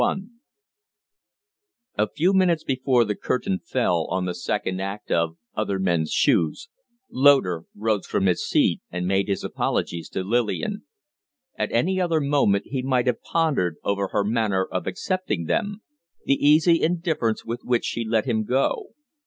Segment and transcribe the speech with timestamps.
[0.01, 0.27] XXXI
[1.99, 6.69] A few minutes before the curtain fell on the second act of 'Other Men's Shoes'
[7.11, 10.85] Loder rose from his seat and made his apologies to Lillian.
[11.55, 15.83] At any other moment he might have pondered over her manner of accepting them
[16.25, 18.95] the easy indifference with which she let him go.